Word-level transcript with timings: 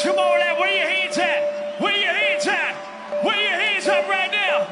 Come 0.00 0.18
on, 0.18 0.40
lad, 0.40 0.58
where 0.58 0.74
your 0.74 0.88
hands 0.88 1.18
at? 1.18 1.80
Where 1.80 1.96
your 1.96 2.12
hands 2.12 2.46
at? 2.46 2.74
Where 3.22 3.40
your 3.40 3.60
hands 3.60 3.86
up 3.86 4.08
right 4.08 4.30
now? 4.30 4.66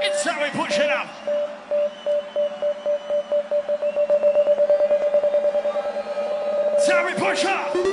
It's 0.00 0.24
time 0.24 0.42
we 0.42 0.50
push 0.58 0.78
it 0.78 0.90
up. 0.90 1.08
It's 6.76 6.90
how 6.90 7.06
we 7.06 7.12
push 7.12 7.44
up. 7.44 7.91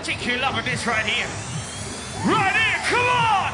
I 0.00 0.02
think 0.02 0.24
you're 0.26 0.38
this 0.62 0.86
right 0.86 1.04
here. 1.04 1.28
Right 2.24 2.56
here, 2.56 2.80
come 2.88 3.04
on! 3.04 3.52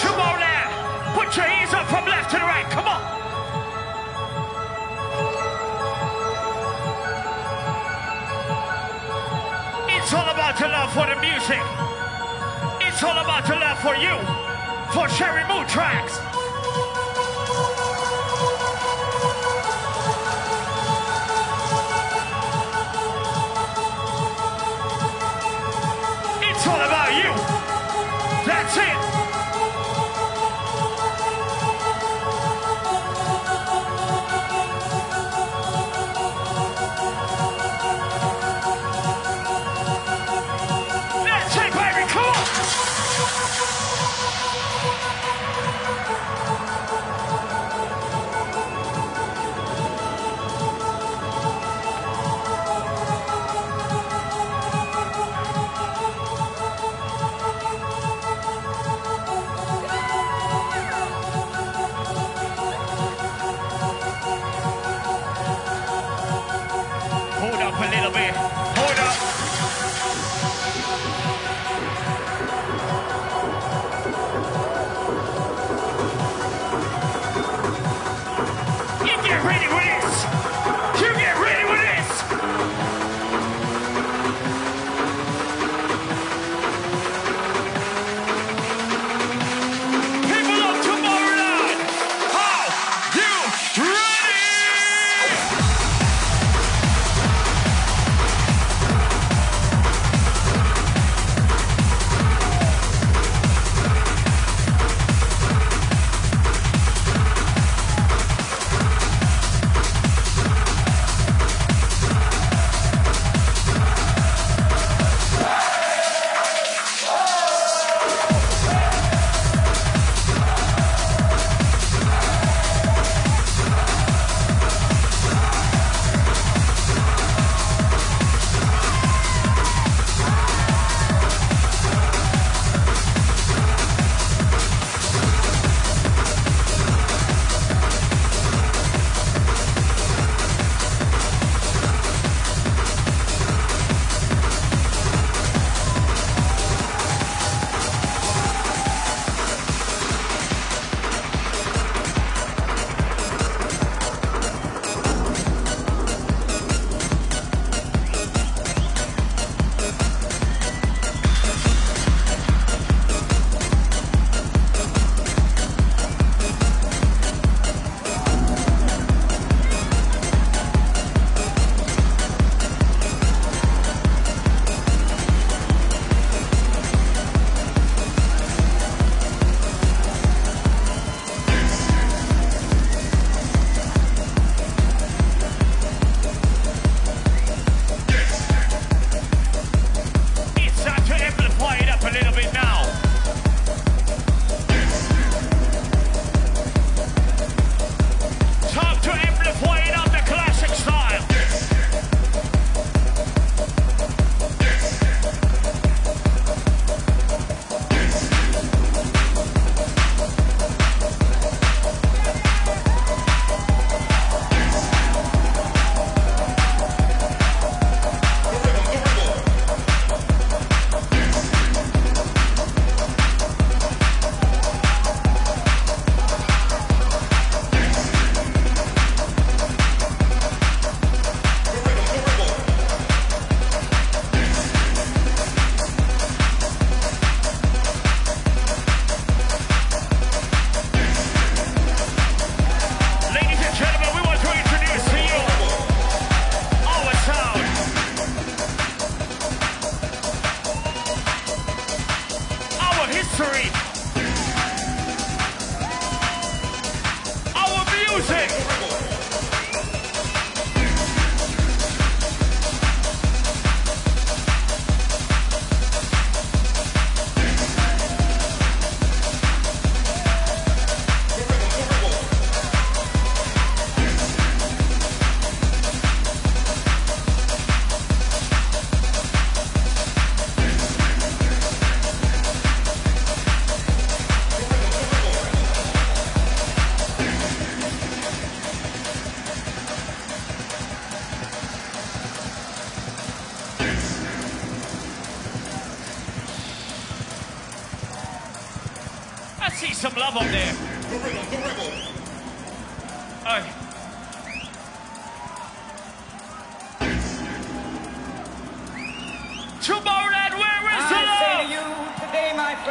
Tomorrowland, 0.00 0.72
put 1.12 1.36
your 1.36 1.44
hands 1.44 1.74
up 1.74 1.86
from 1.88 2.06
left 2.06 2.30
to 2.30 2.38
the 2.38 2.44
right, 2.46 2.64
come 2.70 2.88
on! 2.88 3.02
It's 9.90 10.14
all 10.14 10.30
about 10.30 10.56
the 10.58 10.68
love 10.68 10.92
for 10.94 11.06
the 11.06 11.20
music. 11.20 11.60
It's 12.88 13.02
all 13.02 13.18
about 13.18 13.46
the 13.46 13.56
love 13.56 13.78
for 13.80 13.94
you, 13.96 14.51
for 14.92 15.08
sharing 15.08 15.48
mood 15.48 15.66
tracks. 15.68 16.31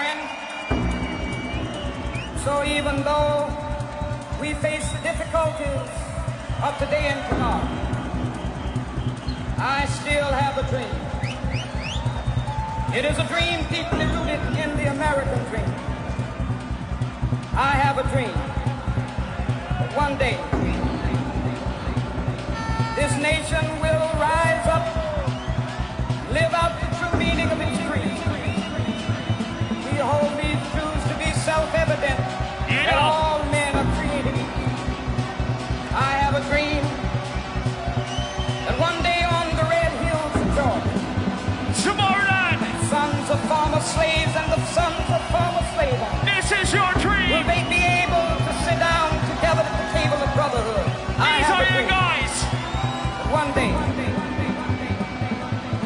Friend, 0.02 0.22
so 2.44 2.64
even 2.64 3.04
though 3.04 3.46
we 4.42 4.54
face 4.56 4.88
the 4.94 5.02
difficulties 5.10 5.90
of 6.66 6.74
today 6.80 7.06
and 7.14 7.22
tomorrow, 7.30 7.68
I 9.58 9.86
still 10.00 10.32
have 10.44 10.58
a 10.58 10.66
dream. 10.74 10.98
It 12.98 13.06
is 13.06 13.18
a 13.20 13.28
dream 13.34 13.60
deeply 13.70 14.06
rooted 14.14 14.42
in 14.64 14.70
the 14.80 14.88
American 14.98 15.42
dream. 15.50 15.72
I 17.54 17.72
have 17.84 17.98
a 18.00 18.06
dream 18.14 18.38
one 20.04 20.18
day 20.18 20.38
this 22.96 23.14
nation 23.22 23.66
will 23.82 24.06
rise 24.18 24.66
that 32.86 32.96
Yeah. 32.96 33.10
all 33.10 33.44
men 33.52 33.72
are 33.82 33.90
created 33.98 34.36
equal. 34.44 34.70
I 35.96 36.12
have 36.24 36.36
a 36.36 36.44
dream 36.52 36.84
that 38.66 38.76
one 38.80 38.98
day 39.04 39.22
on 39.38 39.46
the 39.60 39.66
red 39.76 39.92
hills 40.06 40.34
of 40.42 40.48
Georgia, 40.58 41.00
Tomorrow 41.84 42.26
night, 42.62 42.80
sons 42.90 43.26
of 43.30 43.40
former 43.52 43.82
slaves 43.96 44.34
and 44.40 44.48
the 44.56 44.62
sons 44.78 45.08
of 45.18 45.22
former 45.34 45.64
slave 45.74 46.00
owners 46.08 46.26
this 46.32 46.48
is 46.60 46.68
your 46.74 46.92
will 46.94 47.02
dream. 47.06 47.46
they 47.48 47.64
be 47.70 47.82
able 48.04 48.28
to 48.48 48.54
sit 48.66 48.78
down 48.80 49.10
together 49.34 49.64
at 49.70 49.76
the 49.82 49.88
table 49.98 50.20
of 50.26 50.30
brotherhood. 50.38 50.86
I 51.18 51.38
These 51.38 51.48
have 51.48 51.60
are 51.60 51.70
a 51.70 51.74
your 51.80 51.88
guys. 51.90 52.34
One 53.42 53.52
day, 53.54 53.72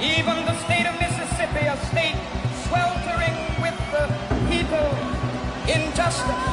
even 0.01 0.35
the 0.45 0.55
state 0.65 0.85
of 0.89 0.95
Mississippi, 0.99 1.65
a 1.67 1.77
state 1.91 2.17
sweltering 2.65 3.37
with 3.63 3.77
the 3.93 4.03
heat 4.49 4.69
of 4.73 4.93
injustice, 5.69 6.45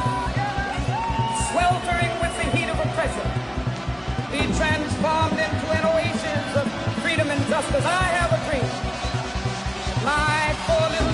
transformed 4.57 5.39
into 5.39 5.67
an 5.71 5.83
oasis 5.85 6.55
of 6.55 6.65
freedom 7.01 7.29
and 7.29 7.41
justice. 7.47 7.85
I 7.85 8.05
have 8.19 8.31
a 8.31 8.39
dream. 8.49 8.69
My 10.05 10.53
four 10.67 10.89
little 10.89 11.12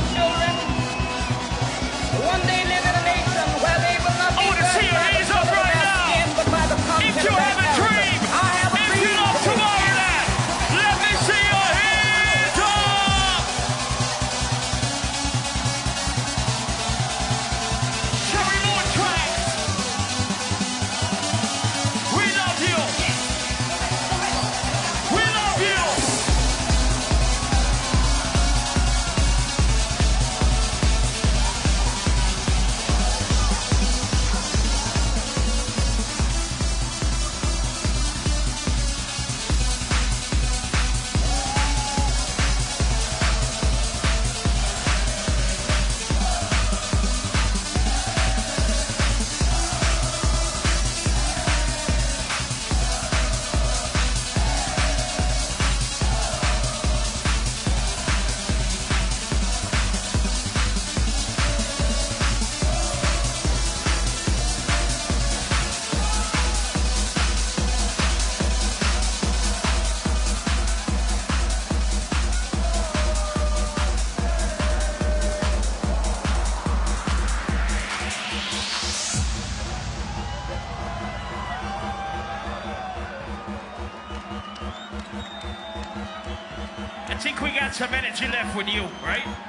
with 88.60 88.68
you, 88.68 88.84
right? 89.06 89.49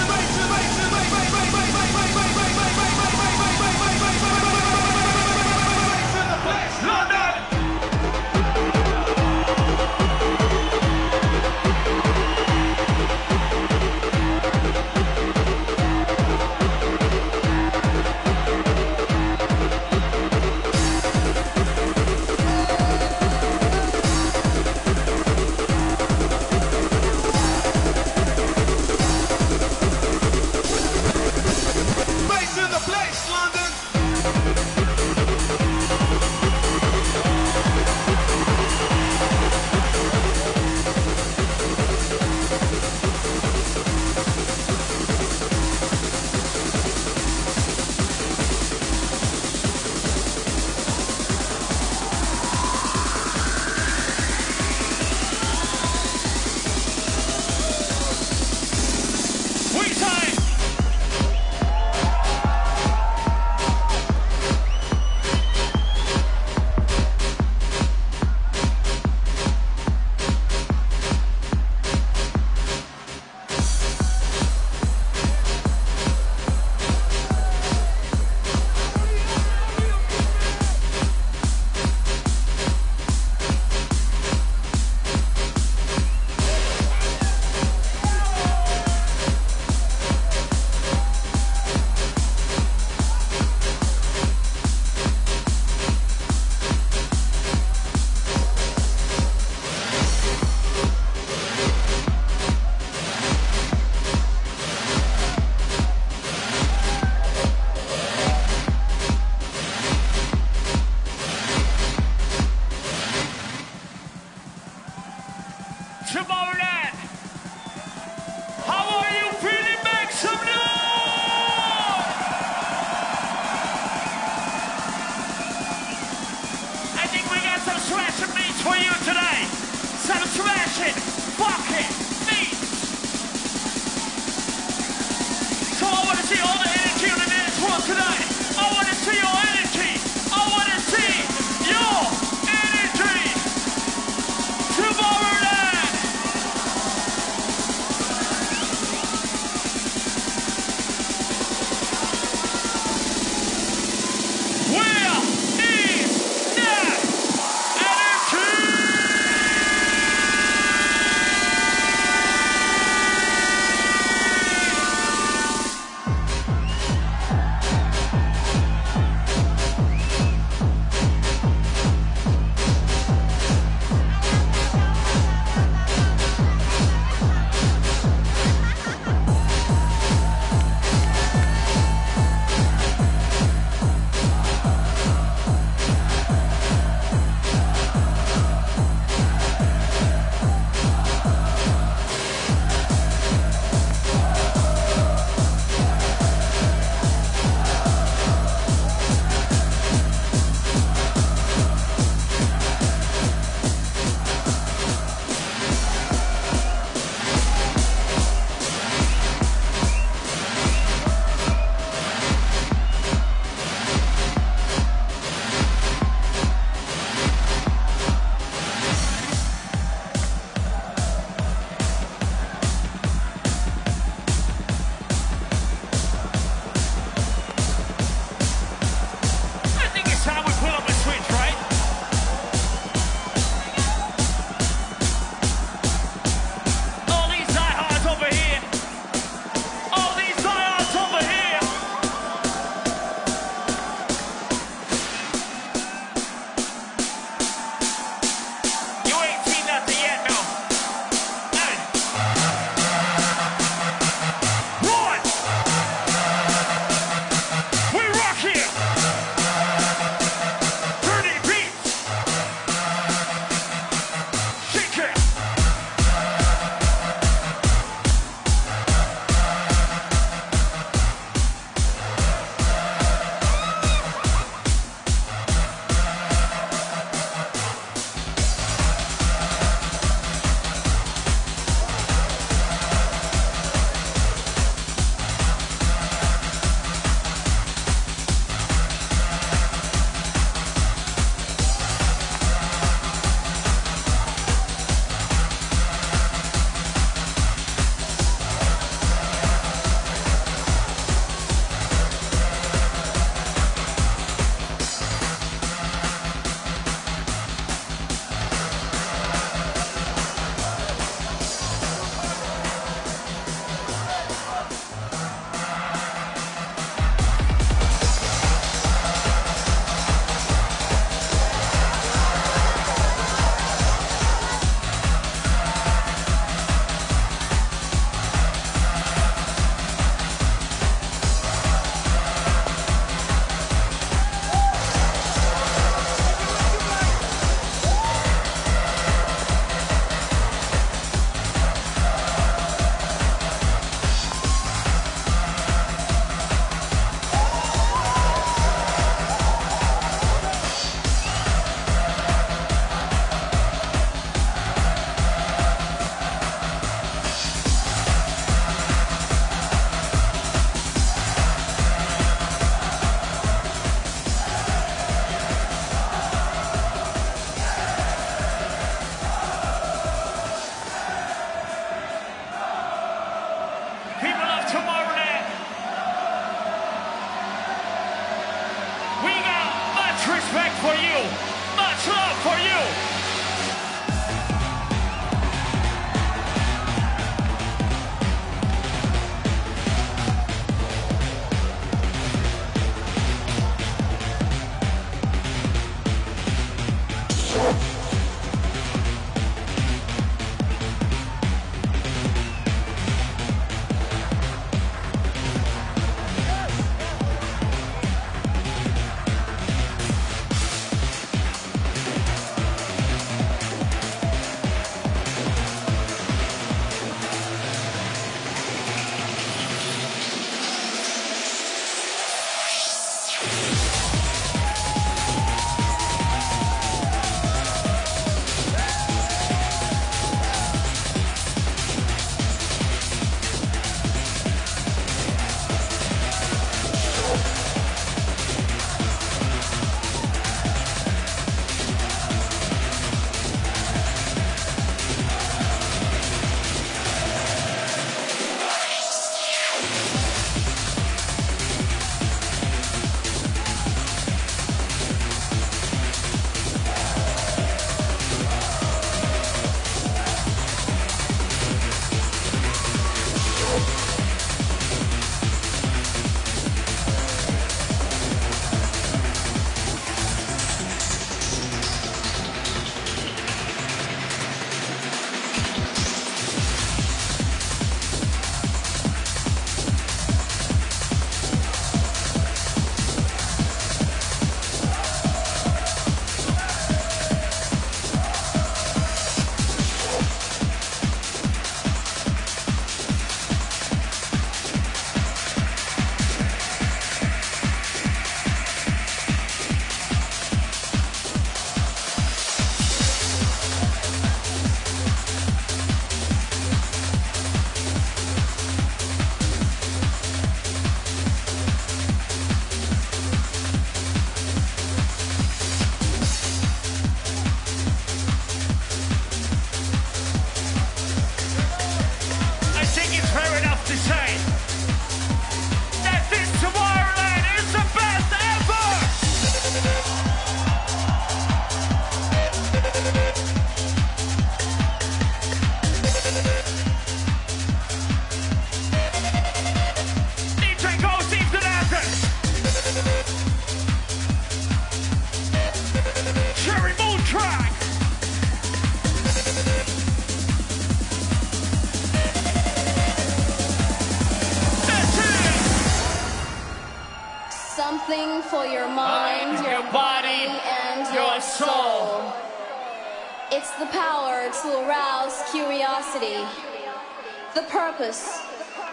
purpose, 568.01 568.41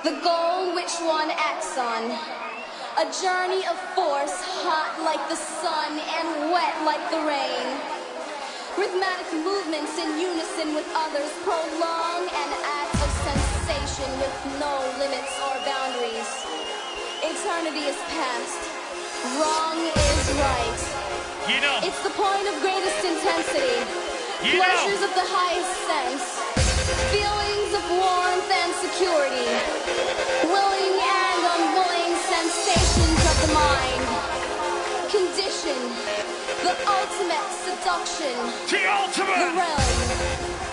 the 0.04 0.20
goal 0.20 0.74
which 0.74 0.92
one 1.00 1.32
acts 1.32 1.80
on. 1.80 2.04
A 3.00 3.08
journey 3.24 3.64
of 3.64 3.76
force, 3.96 4.36
hot 4.60 5.00
like 5.00 5.22
the 5.32 5.40
sun 5.40 5.96
and 5.96 6.52
wet 6.52 6.76
like 6.84 7.00
the 7.08 7.24
rain. 7.24 7.66
Rhythmic 8.76 9.24
movements 9.32 9.96
in 9.96 10.12
unison 10.20 10.76
with 10.76 10.84
others 10.92 11.32
prolong 11.40 12.20
an 12.28 12.50
act 12.68 13.00
of 13.00 13.08
sensation 13.24 14.12
with 14.20 14.34
no 14.60 14.76
limits 15.00 15.32
or 15.40 15.56
boundaries. 15.64 16.28
Eternity 17.24 17.88
is 17.88 17.96
past. 18.12 18.60
Wrong 19.40 19.78
is 19.88 20.24
right. 20.36 20.80
You 21.48 21.64
know. 21.64 21.80
It's 21.80 22.02
the 22.04 22.12
point 22.12 22.44
of 22.44 22.60
greatest 22.60 23.00
intensity. 23.08 23.72
You 24.44 24.60
Pleasures 24.60 25.00
know. 25.00 25.08
of 25.08 25.12
the 25.16 25.26
highest 25.32 25.74
sense. 25.88 26.24
Feelings 27.08 27.72
of 27.72 27.84
warmth 27.88 28.27
security. 28.98 29.46
Willing 30.42 30.98
and 30.98 31.42
unwilling 31.54 32.14
sensations 32.18 33.20
of 33.30 33.36
the 33.46 33.54
mind. 33.54 34.02
Condition. 35.08 35.78
The 36.66 36.74
ultimate 36.82 37.48
seduction. 37.62 38.34
The 38.66 38.76
The 38.76 38.92
ultimate. 38.92 39.54
realm. 39.54 40.67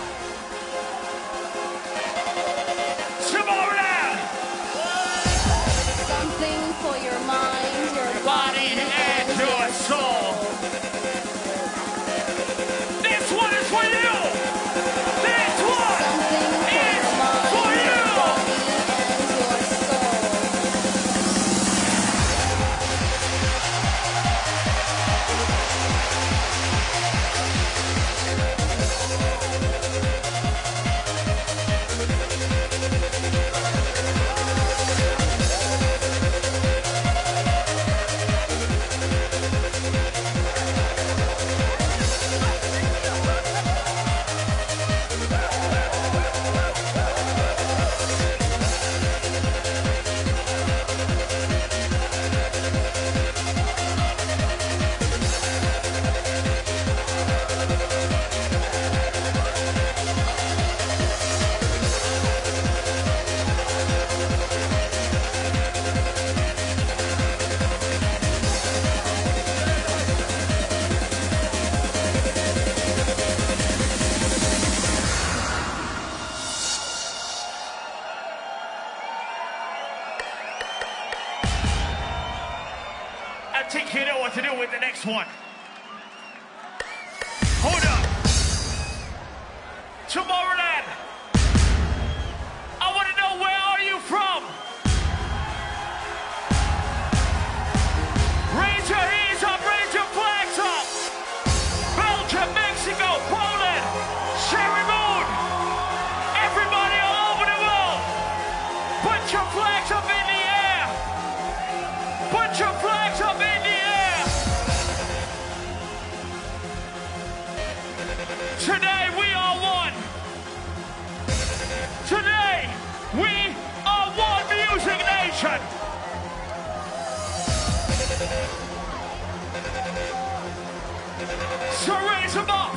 So 131.84 131.92
raise 132.08 132.34
them 132.34 132.48
up. 132.48 132.72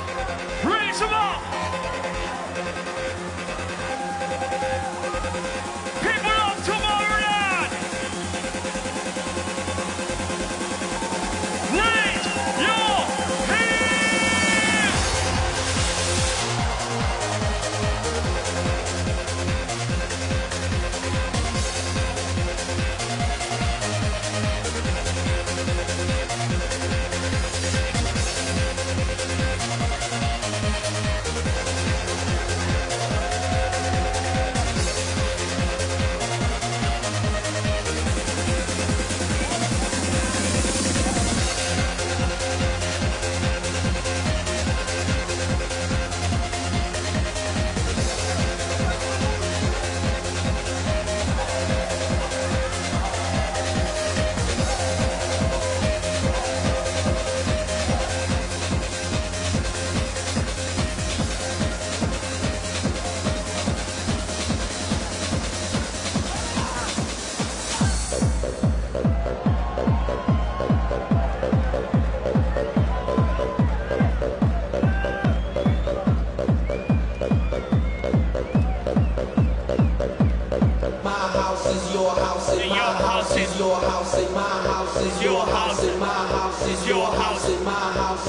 Raise 0.64 1.00
them 1.00 1.10
up. 1.14 2.39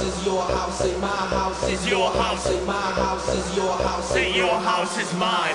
Is 0.03 0.25
your 0.25 0.43
house, 0.43 0.81
and 0.85 1.01
my 1.01 1.09
house 1.09 1.69
is 1.69 1.89
your 1.89 2.11
house, 2.11 2.47
and 2.47 2.67
my 2.67 2.73
house 2.73 3.29
is 3.35 3.57
your 3.57 3.73
house, 3.73 4.11
Say 4.11 4.35
your 4.35 4.59
house 4.61 4.99
is 4.99 5.13
mine. 5.15 5.50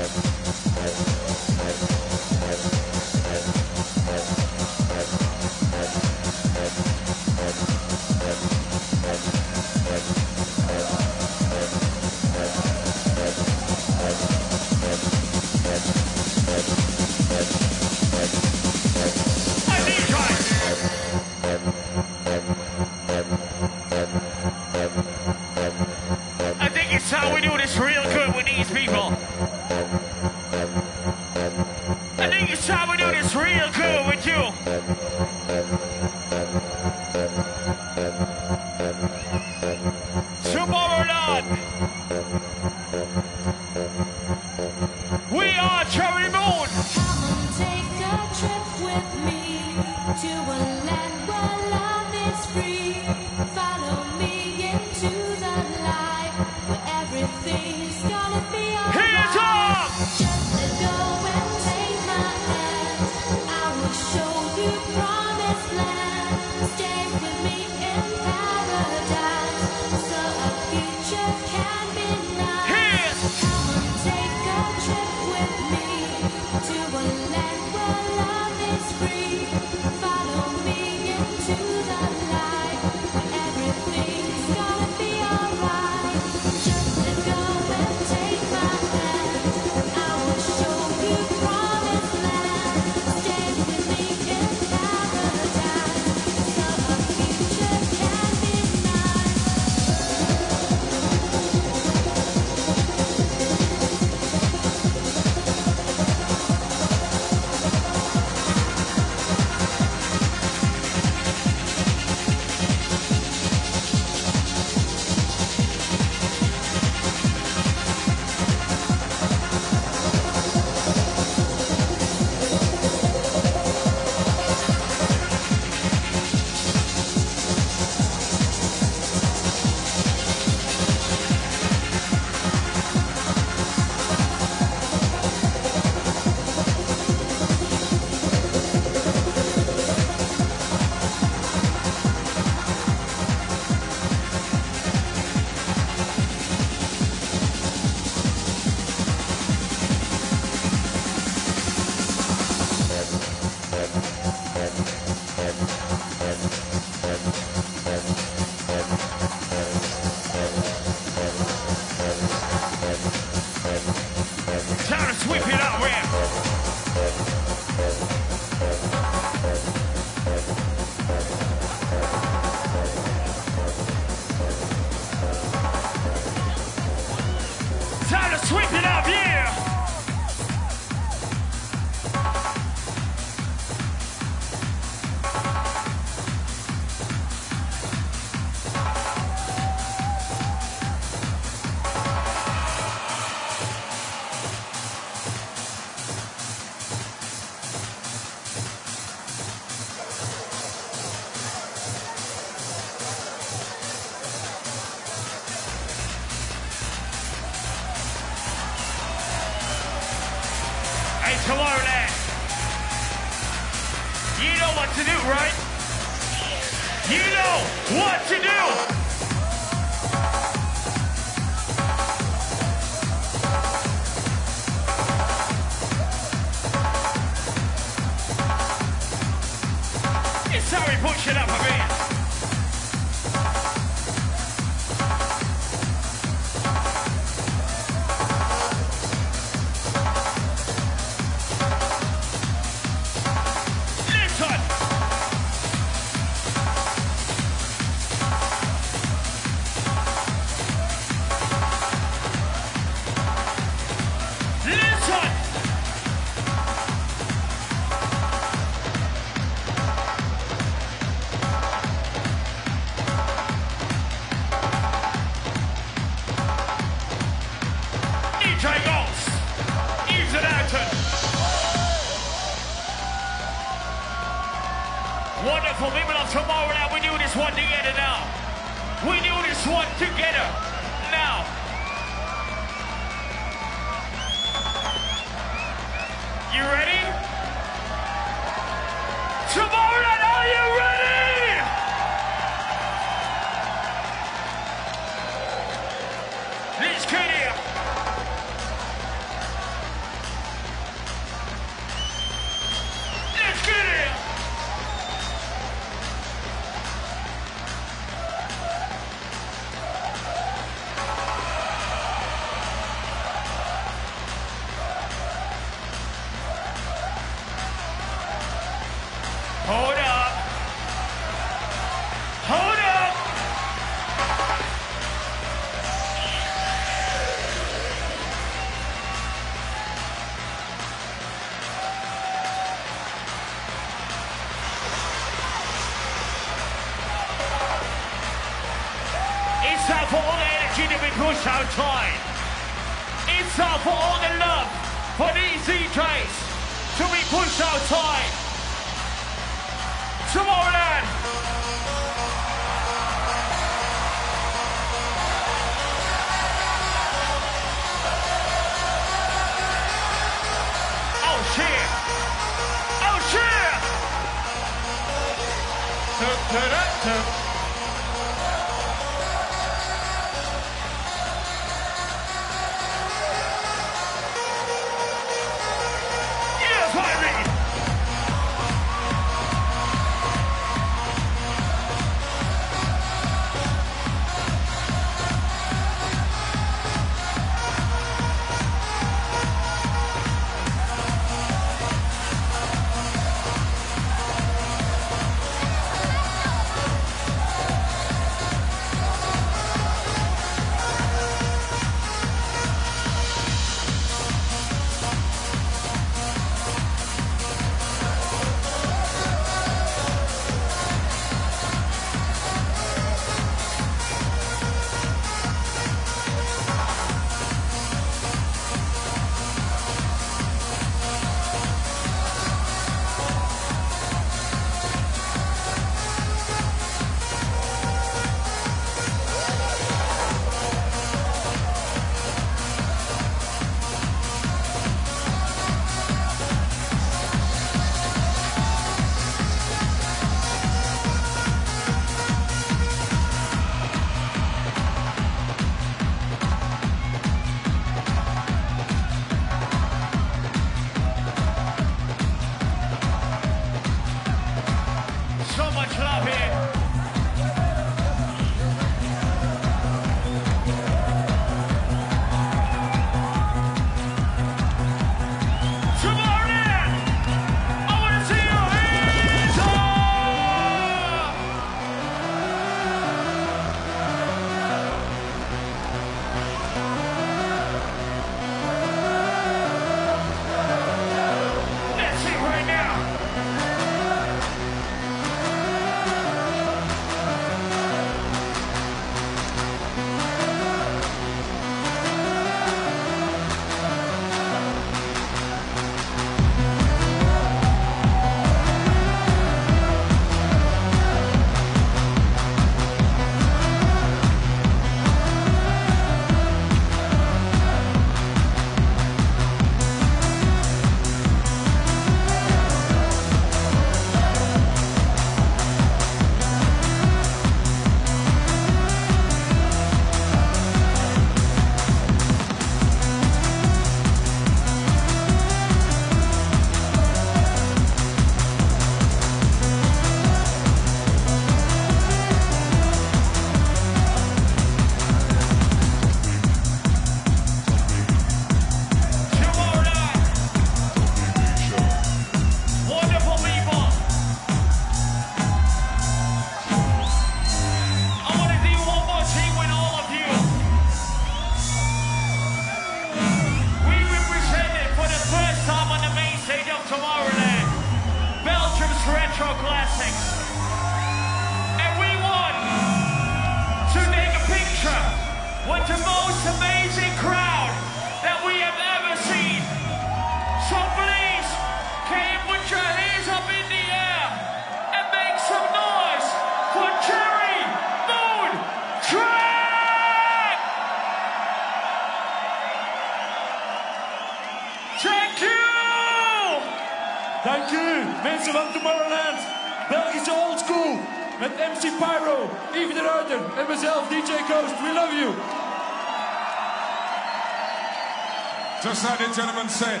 Gentlemen 599.34 599.68
said, 599.70 600.00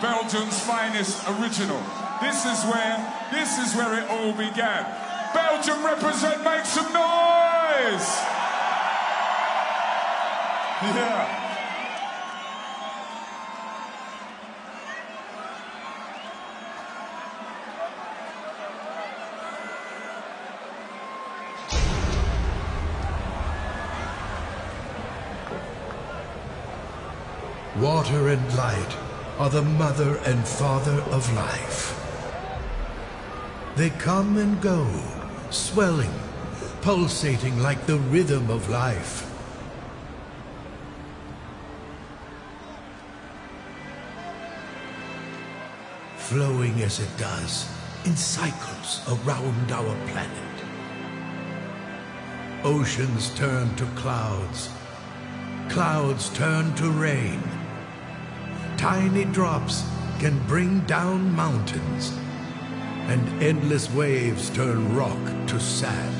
Belgium's 0.00 0.58
finest 0.60 1.28
original. 1.28 1.82
This 2.22 2.46
is 2.46 2.64
where, 2.64 2.96
this 3.30 3.58
is 3.58 3.76
where 3.76 4.02
it 4.02 4.08
all 4.08 4.32
began. 4.32 4.86
Belgium 5.34 5.84
represent, 5.84 6.42
make 6.42 6.64
some 6.64 6.90
noise! 6.92 8.18
Yeah. 10.82 11.39
water 28.10 28.28
and 28.28 28.56
light 28.56 28.96
are 29.38 29.50
the 29.50 29.62
mother 29.62 30.16
and 30.26 30.46
father 30.46 31.00
of 31.12 31.32
life. 31.34 31.96
They 33.76 33.90
come 33.90 34.36
and 34.36 34.60
go, 34.60 34.86
swelling, 35.50 36.12
pulsating 36.82 37.60
like 37.60 37.86
the 37.86 37.98
rhythm 37.98 38.50
of 38.50 38.68
life. 38.68 39.26
Flowing 46.16 46.82
as 46.82 46.98
it 46.98 47.16
does, 47.16 47.68
in 48.04 48.16
cycles 48.16 49.02
around 49.08 49.70
our 49.70 49.94
planet. 50.08 50.56
Oceans 52.64 53.32
turn 53.34 53.74
to 53.76 53.84
clouds, 53.94 54.70
clouds 55.68 56.28
turn 56.30 56.74
to 56.74 56.90
rain, 56.90 57.40
Tiny 58.80 59.26
drops 59.26 59.84
can 60.20 60.38
bring 60.46 60.80
down 60.86 61.36
mountains, 61.36 62.16
and 63.08 63.42
endless 63.42 63.90
waves 63.90 64.48
turn 64.48 64.96
rock 64.96 65.18
to 65.48 65.60
sand. 65.60 66.19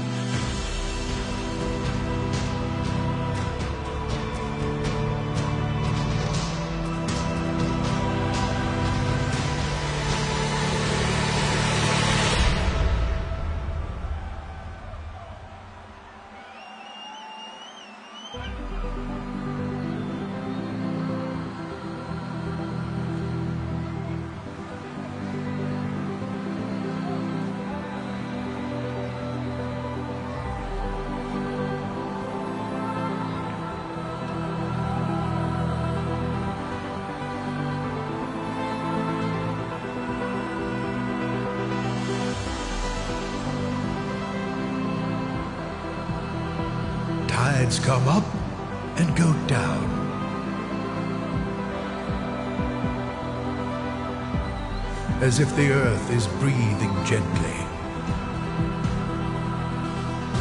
As 55.31 55.39
if 55.39 55.55
the 55.55 55.71
earth 55.71 56.11
is 56.11 56.27
breathing 56.43 56.93
gently. 57.05 57.57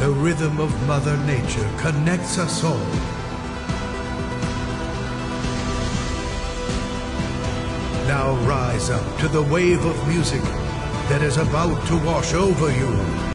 The 0.00 0.10
rhythm 0.10 0.58
of 0.58 0.74
Mother 0.88 1.16
Nature 1.18 1.70
connects 1.78 2.38
us 2.38 2.64
all. 2.64 2.90
Now 8.08 8.34
rise 8.48 8.90
up 8.90 9.18
to 9.20 9.28
the 9.28 9.42
wave 9.42 9.84
of 9.84 10.08
music 10.08 10.42
that 11.08 11.22
is 11.22 11.36
about 11.36 11.86
to 11.86 11.96
wash 12.04 12.34
over 12.34 12.72
you. 12.72 13.20